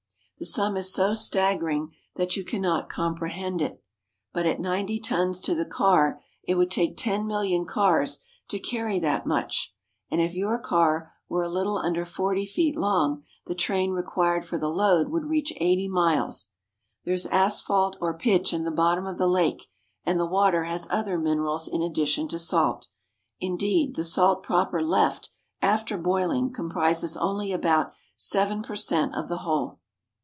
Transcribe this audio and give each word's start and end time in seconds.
The 0.39 0.45
sum 0.47 0.75
is 0.75 0.91
so 0.91 1.13
staggering 1.13 1.91
that 2.15 2.35
you 2.35 2.43
cannot 2.43 2.89
comprehend 2.89 3.61
it, 3.61 3.83
but 4.33 4.47
at 4.47 4.59
ninety 4.59 4.99
tons 4.99 5.39
to 5.41 5.53
the 5.53 5.67
car 5.67 6.19
it 6.43 6.55
would 6.55 6.71
take 6.71 6.97
ten 6.97 7.27
million 7.27 7.63
cars 7.63 8.17
to 8.47 8.57
carry 8.57 8.97
that 8.97 9.27
much, 9.27 9.75
and 10.09 10.19
if 10.19 10.33
your 10.33 10.57
cars 10.57 11.03
were 11.29 11.43
a 11.43 11.47
little 11.47 11.77
under 11.77 12.03
forty 12.05 12.43
feet 12.47 12.75
long 12.75 13.23
the 13.45 13.53
train 13.53 13.91
required 13.91 14.43
for 14.43 14.57
the 14.57 14.67
load 14.67 15.09
would 15.09 15.25
reach 15.25 15.53
eighty 15.57 15.87
miles. 15.87 16.49
There 17.05 17.13
is 17.13 17.27
asphalt 17.27 17.95
or 18.01 18.17
pitch 18.17 18.51
in 18.51 18.63
the 18.63 18.71
bottom 18.71 19.05
of 19.05 19.19
the 19.19 19.27
lake 19.27 19.67
and 20.07 20.19
the 20.19 20.25
water 20.25 20.63
has 20.63 20.87
other 20.89 21.19
minerals 21.19 21.67
in 21.67 21.83
addition 21.83 22.27
to 22.29 22.39
salt. 22.39 22.87
Indeed, 23.39 23.95
the 23.95 24.03
salt 24.03 24.41
proper 24.41 24.81
left 24.81 25.29
after 25.61 25.99
boiling 25.99 26.51
comprises 26.51 27.15
only 27.17 27.51
about 27.51 27.91
7 28.15 28.63
per 28.63 28.75
cent, 28.75 29.13
of 29.13 29.27
the 29.29 29.37
whole. 29.45 29.77